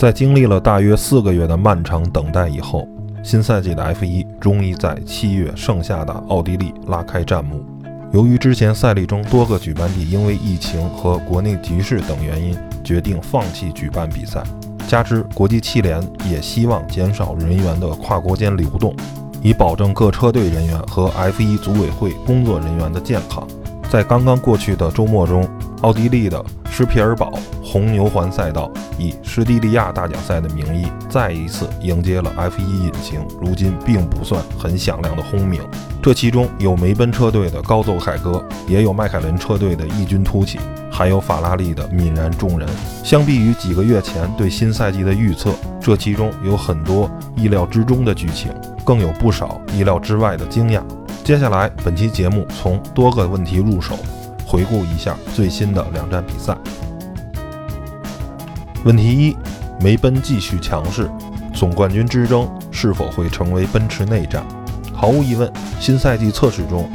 [0.00, 2.88] 在经历了大约四个月的漫长等待以后，
[3.22, 7.62] 新赛季的 F1 终于在七月盛夏的奥地利拉开战幕。
[8.10, 14.42] 由于之前赛例中多个举办地因为疫情和国内局势等原因决定放弃举办比赛，
[14.88, 18.96] 加之国际汽联也希望减少人员的跨国间流动，
[19.42, 23.46] 以保证各车队人员和 F1 组委会工作人员的健康。
[23.90, 25.46] 在刚刚过去的周末中，
[25.82, 35.60] 奥地利的施皮尔堡红牛环赛道以施蒂利亚大奖赛的名义，再一次迎接了 F1 引擎如今并不算很响亮的轰鸣。
[36.02, 40.58] 这其中有梅奔车队的高奏凯歌，也有迈凯伦车队的异军突起，
[40.90, 42.68] 还有法拉利的泯然众人。
[43.04, 48.52] 相比于几个月前对新赛季的预测，这其中有很多意料之中的剧情，
[48.84, 50.82] 更有不少意料之外的惊讶。
[51.24, 53.94] 接下来，本期节目从多个问题入手。
[54.50, 56.56] 回顾一下最新的两站比赛。
[58.84, 59.36] 问题一：
[59.80, 61.08] 梅奔继续强势，
[61.54, 64.44] 总冠军之争是否会成为奔驰内战？
[64.92, 66.90] 毫无疑问，新赛季测试中，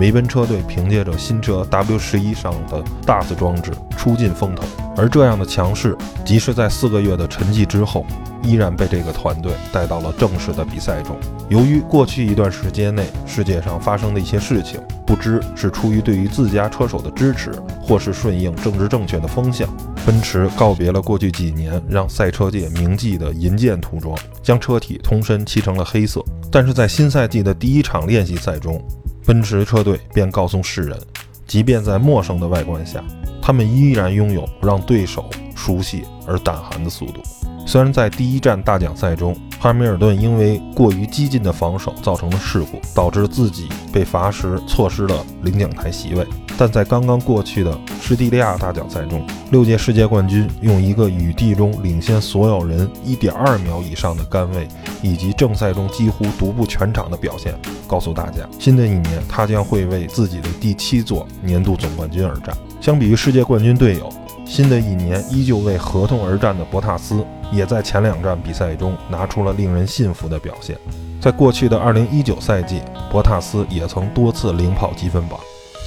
[0.00, 4.64] 梅奔车队凭借着新车 W 十一上的 DAS 装置出尽风头，
[4.96, 8.06] 而这样的强势，即使在四个月的沉寂之后。
[8.42, 11.14] 依然被这个团队带到了正式的比赛中。
[11.50, 19.68] 由于过去一段时间内世界上发生的一些事情，不知是出于对于自家车手的支持，或是顺应政治正确的风向，
[20.06, 26.24] 奔驰告别了过去几年让赛车界铭记的银箭涂装，将车体通身漆成了黑色。
[26.50, 28.82] 但是在新赛季的第一场练习赛中，
[29.30, 30.98] 奔驰车队便告诉世人，
[31.46, 33.00] 即便在陌生的外观下，
[33.40, 37.22] 他们依然拥有让对手熟悉而胆寒的速度。
[37.64, 46.26] 虽然在第一站大奖赛中，汉密尔顿因为过于激进的防守造成了事故，导致自己被罚时错失了领奖台席位，
[46.60, 54.68] 但在刚刚过去的施蒂利亚大奖赛中，六届世界冠军用一个雨地中领先所有人一点二秒以上的杆位，
[55.00, 62.54] 以及正赛中几乎独步全场的表现，告诉大家，新的一年他将会为自己的第七座年度总冠军而战。
[62.78, 64.12] 相比于世界冠军队友。
[64.44, 70.76] 新的一年依旧为合同而战的博塔斯，也在前两站比赛中拿出了令人信服的表现。
[71.20, 72.82] 在过去的2019赛季，
[73.12, 75.38] 博塔斯也曾多次领跑积分榜，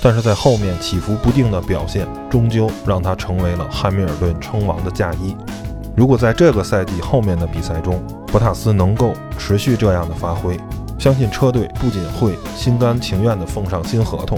[0.05, 5.33] 但是在后面起伏不定的表现，终究让他成为了汉密尔顿称王的嫁衣。
[5.95, 10.59] 如果在这个赛季后面的比赛中，博塔斯能够持续这样的发挥，
[10.99, 14.37] 相信车队不仅会心甘情愿地奉上新合同。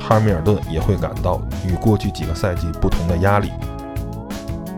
[0.00, 3.52] 汉密尔顿也会感到与过去几个赛季不同的压力。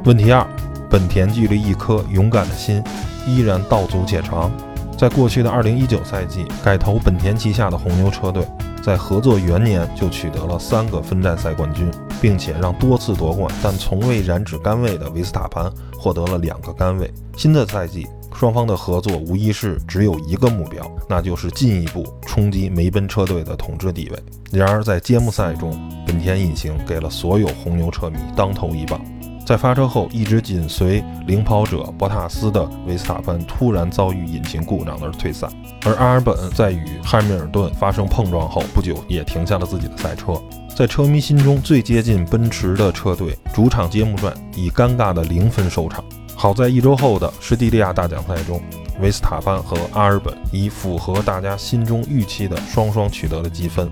[0.05, 0.47] 问题二：
[0.91, 2.84] 本田距离一颗勇敢的心
[3.27, 4.53] 依然道阻且长。
[4.99, 8.47] 在过去的2019赛季，改投本田旗下的红牛车队
[8.82, 17.10] 在合作元年就取得了三个分站赛冠军，并且让多次夺冠但从未染指杆位的维斯塔潘获得了两个杆位。
[17.37, 18.06] 新的赛季。
[18.34, 24.19] 双方的合作无疑是只有一个目标，那就是进一步冲击梅奔车队的统治地位。
[24.50, 25.71] 然而，在揭幕赛中，
[26.06, 28.98] 本田引擎给了所有红牛车迷当头一棒。
[29.44, 35.48] 在发车后一直紧随领跑者博塔斯的维斯塔潘突然遭遇引擎故障而退赛，
[35.84, 40.41] 而阿尔本在与汉密尔顿发生碰撞后不久也停下了自己的赛车。
[40.75, 46.03] 在车迷心中最接近奔驰的车队，主场揭幕战以尴尬的零分收场。
[46.34, 48.60] 好在一周后的施蒂利亚大奖赛中，
[49.00, 53.91] 维斯塔潘和阿尔本以符合大家心中预期的双双取得了积分。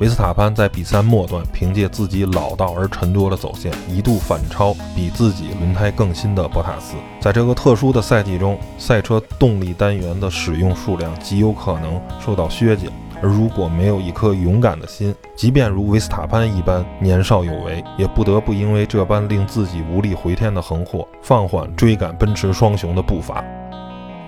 [0.00, 6.94] 维斯塔潘在比赛末段凭借自己老道而沉着的走线，一度反超比自己轮胎更新的博塔斯。
[7.20, 12.90] 在这个特殊的赛季中，赛车动力单元的使用数量极有可能受到削减。
[13.22, 23.44] 而如果没有一颗勇敢的心，即便如维斯塔潘一般年少有为，也不得不因为这般令自己无力回天的横祸，放缓追赶奔驰双雄的步伐。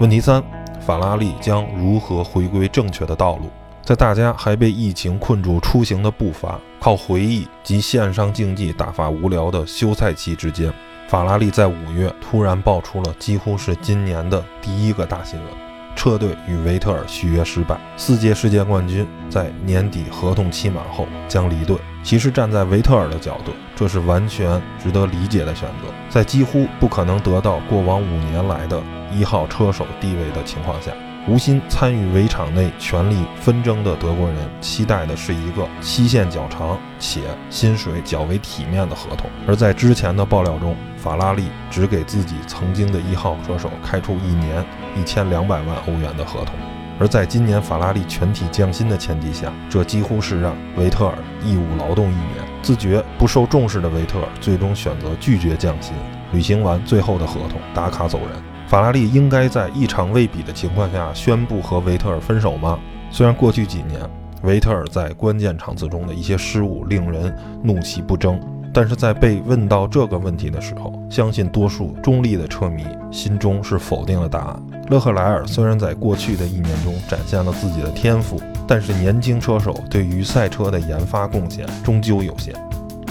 [0.00, 0.42] 问题三：
[0.80, 3.44] 法拉利将如何回归正确的道路？
[3.84, 10.72] 在大家还被疫情困住出行的步伐，靠回忆及线上竞技打发无聊的休赛期之间，
[11.08, 15.48] 法拉利在五月突然爆出了几乎是今年的第一个大新闻。
[15.94, 21.76] 车队与维特尔续约失败，四届世界冠军在年底合同期满后将离队。
[22.04, 25.92] 其实站在维特尔的角度，这是完全值得理解的选择。
[26.08, 28.80] 在几乎不可能得到过往五年来的
[29.12, 30.92] 一号车手地位的情况下。
[31.28, 39.30] 无心参与围场内权力纷争的德国人，期待的是一个期限较长且薪水较为体面的合同。
[39.46, 44.64] 而在之前的爆料中，法拉利只给自己曾经的一号车手开出一年
[44.96, 46.56] 一千两百万欧元的合同。
[46.98, 52.44] 而在今年法拉利全体降薪的前提下，这几乎是让维特尔义务劳动一年。
[52.62, 55.94] 自觉不受重视的维特尔最终选择拒绝降薪。
[56.32, 58.51] 履行完最后的合同，打卡走人。
[58.72, 62.78] 法拉利应该在一场未比的情况下宣布和维特尔分手吗？
[63.10, 64.00] 虽然过去几年
[64.44, 68.40] 维特尔在关键场次中的一些失误令人怒其不争，
[68.72, 74.62] 但是在被问到这个问题的时候，相信多数中立的车迷心中是否定了答案。
[74.88, 82.54] 勒克莱尔虽然在过去的一年中展现了自己的天赋，但是年轻车手对于赛车的研发贡献终究有限。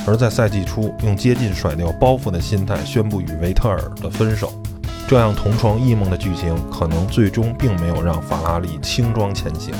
[0.07, 4.51] 而在赛季初用接近甩掉包袱的心态宣布与维特尔的分手，
[5.11, 9.73] 这样同床异梦的剧情，可能最终并没有让法拉利轻装前行，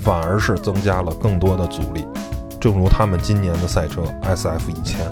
[0.00, 2.04] 反而是增加了更多的阻力。
[2.60, 5.08] 正如他们今年的赛车 SF 一千，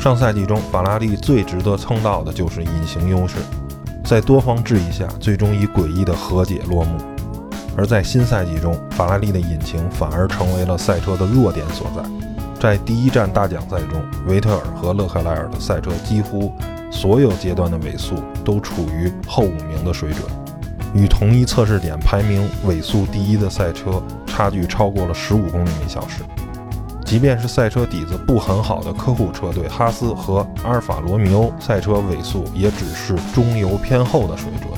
[0.00, 3.34] 上赛季中法拉利最值得称道的就是隐形优势，
[4.02, 6.96] 在多方质疑下，最终以诡异的和解落幕。
[7.76, 12.02] 而在新赛季中，法拉利的引擎反而成为了赛车的弱点所在。
[12.58, 16.50] 在第一站大奖赛中，维特尔和勒克莱尔的赛车几乎
[16.90, 20.22] 所有阶段的尾速都处于后五名的水准，
[20.94, 26.22] 与同一测试点排名尾速第一的赛车差距超过了十五公里每小时。
[27.04, 34.72] 即便是赛车底子不很好的客户车队哈斯和阿尔法罗密欧，赛车尾速也只是中游偏后的水准。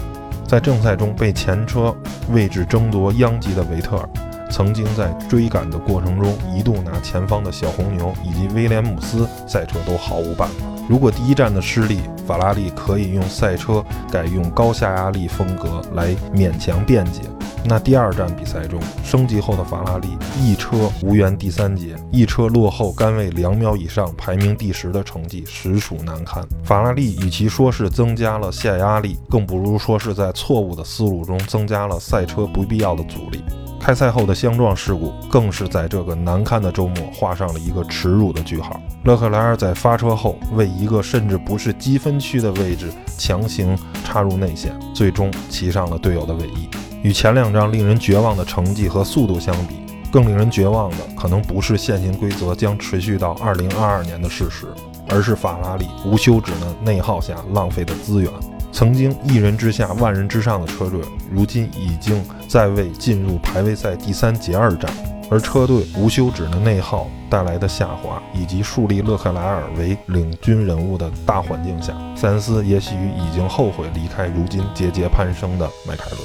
[0.46, 1.94] 在正赛中被前车
[2.30, 4.08] 位置争夺殃及的维特尔。
[4.50, 10.66] 曾经在追赶的过程中，一度拿前方的小红牛以及威廉姆斯赛车都毫无办法。
[10.88, 17.20] 如果第一站的失利，法拉利可以用赛车改用高下压力风格来勉强辩解，
[17.64, 20.08] 那第二站比赛中升级后的法拉利
[20.40, 26.42] 一车无缘第三节，一车落后杆位两秒以上，排名第十的成绩实属难堪。
[26.64, 33.44] 法拉利与其说是增加了下压力，更不如说是在错误的思路中增加了赛车不必要的阻力。
[33.88, 38.78] 开赛后的相撞事故，更是在这个难堪的周末画上了一个耻辱的句号。
[39.04, 43.74] 勒克莱尔在发车后，为一个甚至不是积分区的位置强行
[44.04, 46.68] 插入内线，最终骑上了队友的尾翼。
[47.02, 49.76] 与前两张令人绝望的成绩和速度相比，
[50.12, 54.66] 更令人绝望的可能不是现行规则将持续到2022年的事实，
[55.08, 58.30] 而是法拉利无休止的内耗下浪费的资源。
[58.72, 61.00] 曾经一人之下万人之上的车队，
[61.30, 64.90] 如今已经在为进入排位赛第三节而战。
[65.30, 76.20] 而车队无休止的内耗带来的下滑，以及树立勒克莱尔为领军人物的大环境下，塞恩斯也许已经后悔离开如今节节攀升的迈凯伦。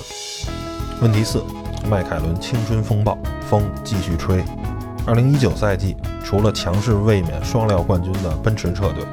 [1.01, 1.43] 问题四：
[1.89, 4.41] 迈凯伦青春风暴，风继续吹。
[5.05, 9.03] 二零一九赛季，除了强势卫冕双料冠军的奔驰车队，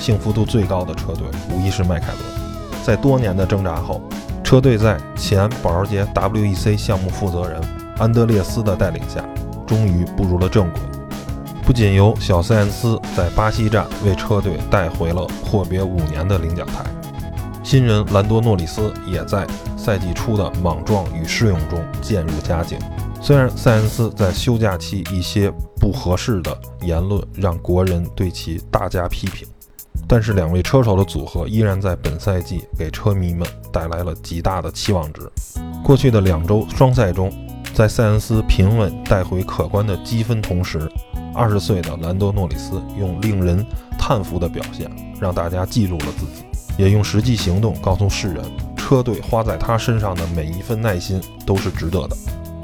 [0.00, 2.43] 幸福度最高的车队无疑是迈凯伦。
[2.84, 4.02] 在多年的挣扎后，
[4.44, 7.58] 车队在前保时捷 WEC 项目负责人
[7.96, 9.24] 安德烈斯的带领下，
[9.66, 10.82] 终于步入了正轨。
[11.64, 16.84] 不仅由小塞恩斯在巴西站为车队带回了阔别五年的领奖台，
[17.62, 19.46] 新人兰多诺里斯也在
[19.78, 22.78] 赛季初的莽撞与试用中渐入佳境。
[23.18, 29.48] 虽然塞恩斯在休假期一些不合适的言论让国人对其大加批评。
[30.06, 35.22] 但是两位车手的组合依然在本赛季给车迷们带来了极大的期望值。
[35.82, 37.32] 过去的两周双赛中，
[37.74, 40.90] 在塞恩斯平稳带回可观的积分同时，
[41.34, 43.64] 二十岁的兰多诺里斯用令人
[43.98, 44.90] 叹服的表现
[45.20, 46.44] 让大家记住了自己，
[46.76, 48.44] 也用实际行动告诉世人，
[48.76, 52.16] 车队花在他身上的每一份耐心都是值得的。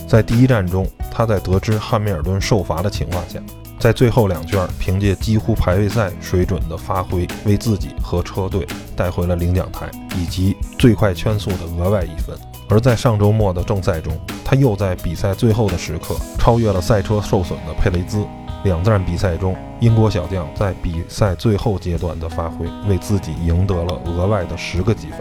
[0.06, 3.40] 在第一站中，他在得知汉密尔顿受罚的情况下。
[3.80, 12.36] 在最后两圈，凭借几乎排位赛水准的发挥，为自己和车队带回了领奖台以及最快圈速的额外一分。
[12.68, 14.12] 而在上周末的正赛中，
[14.44, 18.22] 他又在比赛最后的时刻超越了赛车受损的佩雷兹。
[18.64, 25.20] 两站比赛中，英国小将在比赛最后阶段的发挥，为自己赢得了额外的十个积分。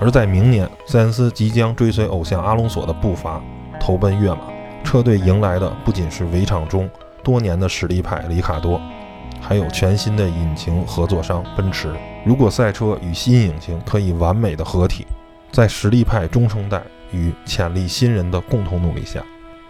[0.00, 3.40] 而在明年，塞恩斯即将追随偶像阿隆索的步伐，
[3.78, 4.40] 投奔跃马，
[4.82, 6.90] 车队迎来的不仅是围场中。
[7.30, 8.80] 多年的实力派里卡多，
[9.40, 11.94] 还有全新的引擎合作商奔驰。
[12.26, 15.06] 如果赛车与新引擎可以完美的合体，
[15.52, 16.82] 在实力派中生代
[17.12, 19.22] 与潜力新人的共同努力下，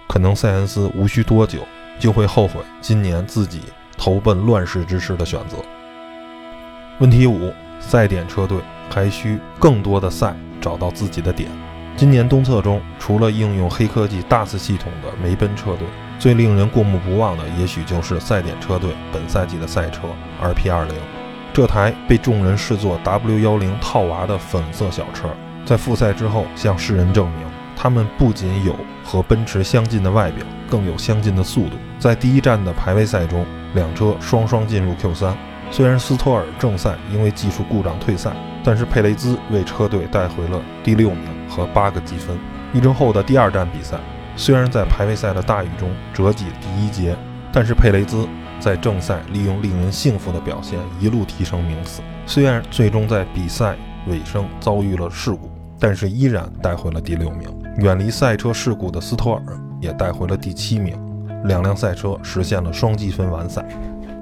[0.09, 1.59] 可能塞恩斯无需多久
[1.99, 3.61] 就会后悔今年自己
[3.99, 5.59] 投奔乱世之师的选择。
[6.99, 8.57] 问题五：赛点车队
[8.88, 11.50] 还需更多的赛找到自己的点。
[11.95, 15.87] 今年东侧中，除了应用黑科技 DAS 系统的梅奔车队。
[16.21, 20.03] 最令人过目不忘的，也许就是赛点车队本赛季的赛车
[20.43, 20.89] RP20。
[21.50, 25.31] 这台被众人视作 W10 套娃的粉色小车，
[25.65, 31.77] 在复赛之后向世人证明，他们不仅有和奔驰相近的外表，更有相近的速度。
[31.99, 35.33] 在第一站的排位赛中，两车双双进入 Q3，
[35.71, 38.31] 虽然斯托尔正赛因为技术故障退赛，
[38.62, 42.39] 但是佩雷兹为车队带回了第六名和八个积分。
[42.75, 43.97] 一周后的第二站比赛，
[44.37, 47.17] 虽然在排位赛的大雨中折戟第一节，
[47.53, 48.27] 但是佩雷兹
[48.59, 52.03] 在正赛利用令人信服的表现一路提升名次。
[52.27, 57.49] 虽然最终在比赛尾声遭遇了事故，但是依然带回了第六名。
[57.79, 59.43] 远离赛车事故的斯托尔
[59.81, 60.97] 也带回了第七名。
[61.45, 63.65] 两辆赛车实现了双积分完赛。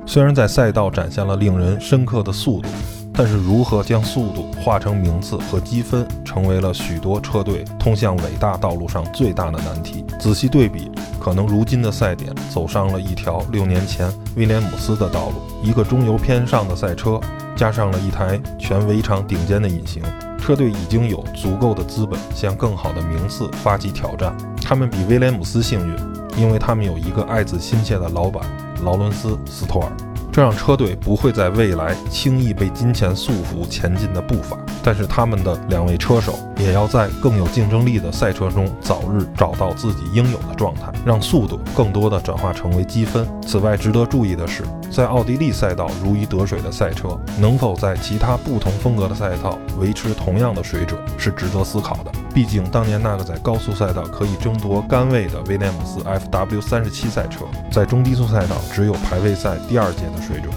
[0.07, 2.69] 虽然在赛道展现了令人深刻的速度。
[3.19, 10.05] 但是，如何将速度化成名次和积分，成为了许多车队通向伟大道路上最大的难题。
[10.21, 15.43] 仔细对比，可能如今的赛点走上了一条六年前威廉姆斯的道路。
[15.65, 17.21] 一个中游偏上的赛车，
[17.57, 20.01] 加上了一台全围场顶尖的引擎，
[20.39, 24.33] 车队已经有足够的资本向更好的名次发起挑战。
[24.63, 25.97] 他们比威廉姆斯幸运，
[26.37, 28.45] 因为他们有一个爱子心切的老板
[28.85, 29.91] 劳伦斯·斯托尔。
[30.39, 43.27] 这让车队不会在未来轻易被金钱束缚前进的步伐，但是他们的两位车手也要在更有竞争力的赛车中早日找到自己应有的状态，让速度更多的转化成为积分。
[43.45, 52.13] 此外，值得注意的是，在奥地利赛道如鱼得水的赛车，能否在其他不同风格的赛道维持同样的水准，是值得思考的。
[52.35, 60.53] 毕竟，当年那个在高速赛道可以争夺杆位的威廉姆斯 FW 三十七赛车，在中低速赛道只有排位赛第二节的水准。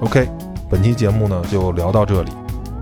[0.00, 0.28] OK，
[0.68, 2.32] 本期节目呢就聊到这里。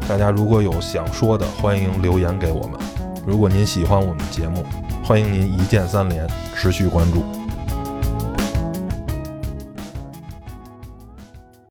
[0.08, 2.80] 大家如果有想说的，欢迎留言给我们。
[3.26, 4.64] 如果您喜欢我们节目，
[5.04, 7.39] 欢迎您一键三连，持续关注。